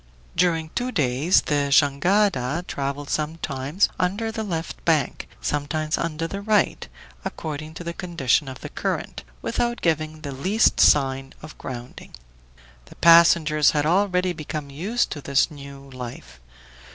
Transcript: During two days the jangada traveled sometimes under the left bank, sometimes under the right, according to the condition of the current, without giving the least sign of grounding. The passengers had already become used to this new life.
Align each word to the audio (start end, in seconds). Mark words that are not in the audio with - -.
During 0.35 0.69
two 0.73 0.91
days 0.91 1.41
the 1.43 1.69
jangada 1.71 2.65
traveled 2.67 3.11
sometimes 3.11 3.87
under 3.99 4.31
the 4.31 4.41
left 4.41 4.83
bank, 4.83 5.27
sometimes 5.41 5.95
under 5.95 6.25
the 6.25 6.41
right, 6.41 6.87
according 7.23 7.75
to 7.75 7.83
the 7.83 7.93
condition 7.93 8.47
of 8.47 8.61
the 8.61 8.69
current, 8.69 9.23
without 9.43 9.79
giving 9.81 10.21
the 10.21 10.31
least 10.31 10.79
sign 10.79 11.33
of 11.43 11.55
grounding. 11.59 12.15
The 12.85 12.95
passengers 12.95 13.69
had 13.77 13.85
already 13.85 14.33
become 14.33 14.71
used 14.71 15.11
to 15.11 15.21
this 15.21 15.51
new 15.51 15.91
life. 15.91 16.39